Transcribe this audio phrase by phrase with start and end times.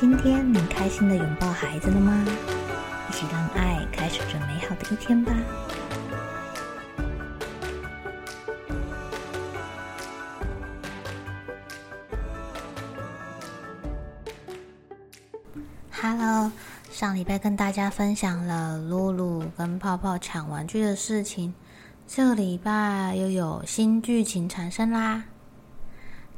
[0.00, 2.24] 今天你开心的拥抱孩子了吗？
[3.08, 5.32] 一起让爱开始这美好的一天吧。
[15.90, 16.52] Hello，
[16.92, 21.52] 上礼拜跟大家分享了露露跟泡泡抢玩具的事情，
[22.06, 25.24] 这个礼拜又有新剧情产生啦。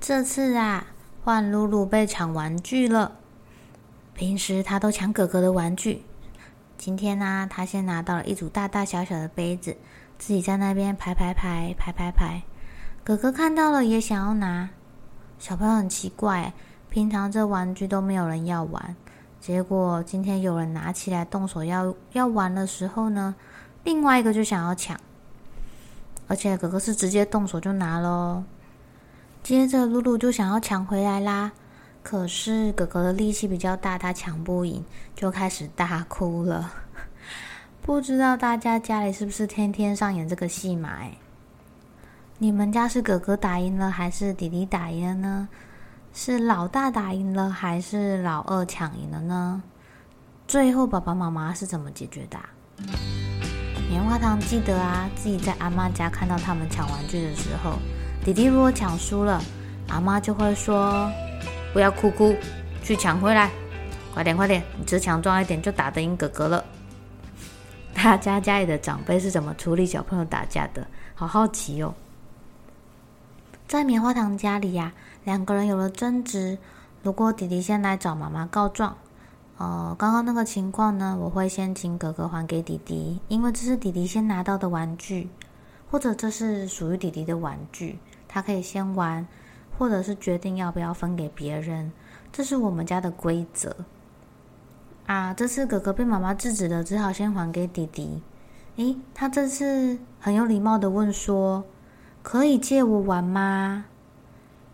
[0.00, 0.86] 这次啊，
[1.24, 3.16] 换露露被抢玩具了。
[4.18, 6.02] 平时他都抢哥哥的玩具，
[6.76, 9.76] 今天呢，他先拿到了一组大大小小的杯子，
[10.18, 12.42] 自己在那边排排排排排排。
[13.04, 14.70] 哥哥看到了也想要拿，
[15.38, 16.52] 小朋友很奇怪，
[16.90, 18.96] 平常这玩具都没有人要玩，
[19.38, 23.36] 结果今天有人拿起来动手要要玩的时候呢，
[23.84, 24.98] 另外一个就想要抢，
[26.26, 28.42] 而且哥哥是直接动手就拿喽，
[29.44, 31.52] 接着露露就想要抢回来啦。
[32.10, 34.82] 可是哥哥的力气比较大，他抢不赢，
[35.14, 36.72] 就开始大哭了。
[37.84, 40.88] 不知道大家家里是不是天天上演这个戏码？
[40.88, 41.12] 哎，
[42.38, 45.48] 你们家是哥哥打赢了，还是弟弟打赢了呢？
[46.14, 49.62] 是老大打赢了，还是老二抢赢了呢？
[50.46, 52.38] 最后爸爸妈妈是怎么解决的？
[53.90, 57.78] 棉花糖记得啊，自己在阿妈家看到他们抢玩具的时候，
[58.24, 59.42] 弟弟如果抢输了，
[59.90, 61.12] 阿妈就会说。
[61.78, 62.34] 不要哭哭，
[62.82, 63.52] 去抢回来！
[64.12, 66.64] 快点快点，你只强壮一点就打得赢哥哥了。
[67.94, 70.84] 大家家里的长辈是怎么处理小朋友打架的？
[71.14, 71.94] 好好奇哦。
[73.68, 76.58] 在棉花糖家里呀，两个人有了争执，
[77.04, 78.96] 如果弟弟先来找妈妈告状，
[79.58, 85.28] 哦，刚刚那个情况呢，我会先请哥哥还给弟弟，因为这是弟弟先拿到的玩具，
[85.92, 89.24] 或者这是属于弟弟的玩具，他可以先玩。
[89.78, 91.92] 或者是决定要不要分给别人，
[92.32, 93.76] 这是我们家的规则
[95.06, 95.32] 啊。
[95.32, 98.20] 这次哥哥被妈妈制止了，只好先还给弟弟。
[98.76, 101.64] 诶，他这次很有礼貌的问说
[102.22, 103.84] ：“可以借我玩吗？”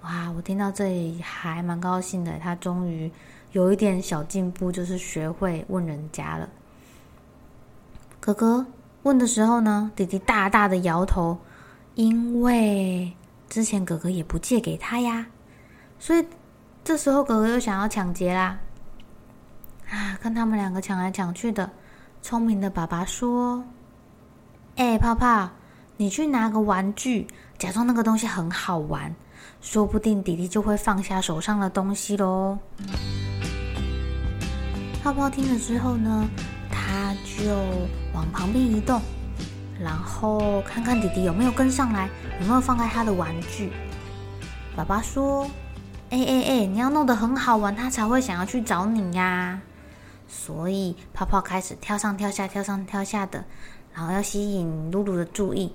[0.00, 3.10] 哇，我听到这里还蛮高兴的，他终于
[3.52, 6.48] 有一点小进步，就是学会问人家了。
[8.20, 8.64] 哥哥
[9.02, 11.36] 问的时候呢，弟弟大大的摇头，
[11.94, 13.12] 因为。
[13.54, 15.24] 之前哥哥也不借给他呀，
[16.00, 16.26] 所以
[16.82, 18.58] 这时候哥哥又想要抢劫啦！
[19.88, 21.70] 啊，看他们两个抢来抢去的，
[22.20, 23.64] 聪明的爸爸说
[24.74, 25.48] ：“哎，泡泡，
[25.96, 29.14] 你去拿个玩具，假装那个东西很好玩，
[29.60, 32.58] 说不定弟弟就会放下手上的东西喽。”
[35.00, 36.28] 泡泡听了之后呢，
[36.72, 37.54] 他就
[38.12, 39.00] 往旁边移动。
[39.80, 42.08] 然后看看弟弟有没有跟上来，
[42.40, 43.72] 有没有放开他的玩具。
[44.76, 45.44] 爸爸说
[46.10, 49.60] ：“哎哎哎，你要弄得很好玩，他才会想要去找你呀。”
[50.26, 53.44] 所以泡泡开始跳上跳下，跳上跳下的，
[53.94, 55.72] 然后要吸引露露的注意。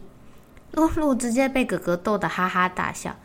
[0.71, 3.15] 露露直接被哥哥逗得哈哈大笑，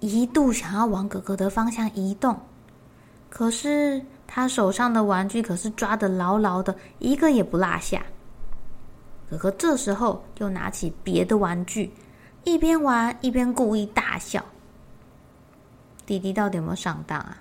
[0.00, 2.38] 一度想要往哥哥的方向移动，
[3.30, 8.02] 可是他手上的玩具可是抓得牢牢的，一个也不落下。
[9.32, 11.90] 哥哥这时候又拿起别的玩具，
[12.44, 14.44] 一边玩一边故意大笑。
[16.04, 17.38] 弟弟到底有没有上当啊？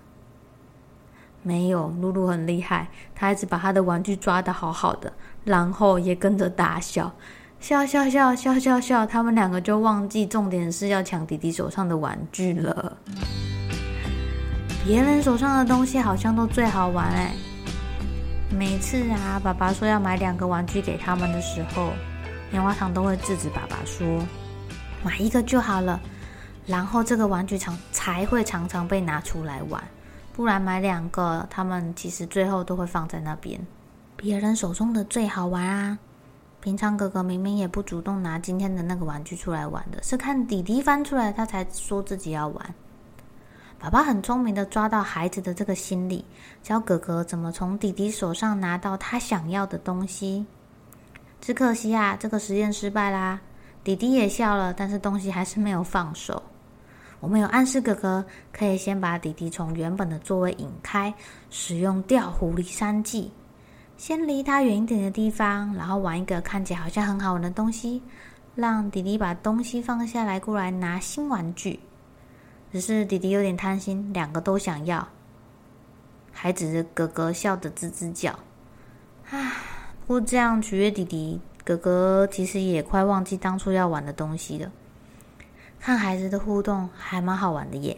[1.43, 5.11] 没有，露露很厉害，他一直把他的玩具抓的好好的，
[5.43, 7.11] 然后也跟着大笑，
[7.59, 12.97] 笑笑笑笑笑笑，他们两个就忘记重点是要抢弟弟手上的玩具了。
[14.85, 17.33] 别人手上的东西好像都最好玩哎。
[18.53, 21.91] 每次啊，爸爸说要买两个玩具给他们的时候，
[22.51, 24.05] 棉花糖都会制止爸爸说
[25.03, 25.99] ：“买一个就好了。”
[26.67, 29.81] 然后这个玩具常才会常常被拿出来玩，
[30.33, 33.59] 不然买两个，他们其实最后都会放在那边。
[34.17, 35.97] 别人手中的最好玩啊！
[36.59, 42.75] 平常哥哥明明也不主动拿今天的那个玩具出来玩的，是看弟弟翻出来，他才说自己要玩。
[43.81, 46.23] 爸爸很聪明的抓到孩子的这个心理，
[46.61, 50.45] 教哥哥怎么从弟弟手上拿到他想要的东西。
[51.41, 53.41] 只可惜啊，这个实验失败啦！
[53.83, 56.39] 弟弟也笑了，但是东西还是没有放手。
[57.19, 58.23] 我们有暗示哥哥
[58.53, 61.11] 可以先把弟弟从原本的座位引开，
[61.49, 63.31] 使用调虎离山计，
[63.97, 67.99] 先离他远一点的地方，然后玩一个看起来好像很好玩的东西，
[68.53, 71.79] 让弟弟把东西放下来，过来拿新玩具。
[72.71, 75.09] 只是弟弟有点贪心，两个都想要，
[76.31, 78.39] 孩子哥哥笑得吱吱叫。
[79.29, 79.51] 唉，
[80.07, 84.71] 不过这样取悦弟弟，哥哥其实也快忘记当初要玩的东西了。
[85.81, 87.97] 看孩子的互动还蛮好玩的耶。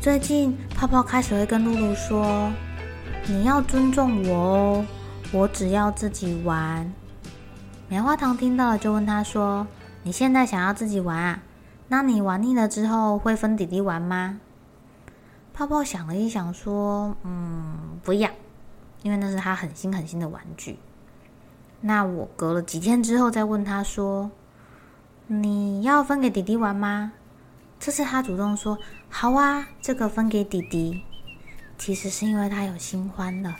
[0.00, 2.50] 最近泡泡开始会跟露露说
[3.28, 4.86] ：“你要尊重我哦，
[5.36, 6.90] 我只要自己玩。”
[7.88, 9.66] 棉花糖听到了就问他说
[10.02, 11.42] ：“你现在想要自己玩啊？
[11.88, 14.40] 那你玩腻了之后会分弟弟玩吗？”
[15.54, 18.30] 泡泡想了一想说：“嗯，不要，
[19.02, 20.78] 因为那是他很新很新的玩具。”
[21.80, 24.30] 那我隔了几天之后再问他说
[25.28, 27.12] ：“你要分给弟弟玩吗？”
[27.78, 28.76] 这次他主动说
[29.08, 31.02] ：“好啊，这个分给弟弟。”
[31.78, 33.54] 其实是因为他有新欢了。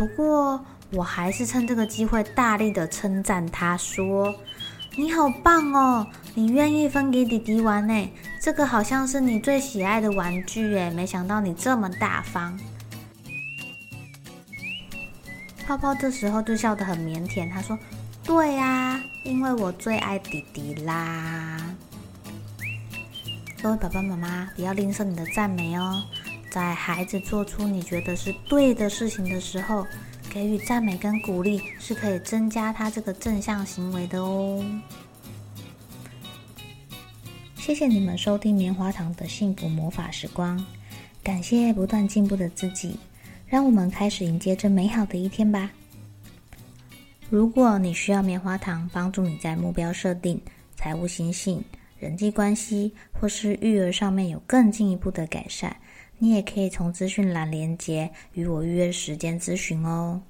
[0.00, 4.34] 不过我还是趁这个机会大力的称赞他说
[4.96, 8.10] ：“你好棒哦，你愿意分给弟弟玩呢？
[8.40, 12.58] 这个好像是你最喜爱的玩具诶，没想到你这么大方。”
[15.68, 17.78] 泡泡这时候就笑得很腼腆，他说
[18.24, 21.58] ：“对呀，因为我最爱弟弟啦。”
[23.62, 26.02] 各位爸爸妈妈，不要吝啬你的赞美哦。
[26.50, 29.86] 在孩子做出你觉得是对的事情的时候，
[30.28, 34.64] 给予赞美跟鼓励，是可以增加他这个正向行为的哦。
[37.56, 40.64] 谢谢你们收听棉花糖的幸福魔法时光，
[41.22, 42.98] 感谢不断进步的自己，
[43.46, 45.70] 让我们开始迎接这美好的一天吧。
[47.28, 50.40] 如果你需要棉花糖帮助你在目标设定、
[50.74, 51.62] 财务心性。
[51.98, 55.76] 人际关系或是育儿上面有更进一步的改善，
[56.22, 60.20] 你也可以从资讯栏连接与我预约时间咨询哦。